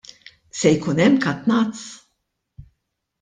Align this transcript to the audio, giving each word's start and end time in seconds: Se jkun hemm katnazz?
Se 0.59 0.69
jkun 0.75 1.01
hemm 1.01 1.17
katnazz? 1.23 1.81